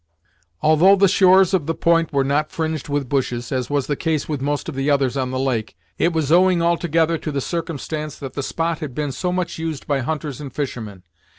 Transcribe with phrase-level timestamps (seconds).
[0.63, 4.27] Although the shores of the point were not fringed with bushes, as was the case
[4.27, 8.17] with most of the others on the lake, it was owing altogether to the circumstance
[8.17, 11.03] that the spot had been so much used by hunters and fishermen.